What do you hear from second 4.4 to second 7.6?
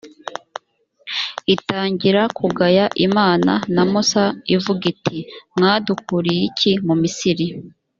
ivuga iti «mwadukuriye iki mu misiri.